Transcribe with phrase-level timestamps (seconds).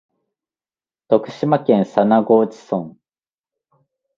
[1.09, 2.95] 徳島県佐那河内村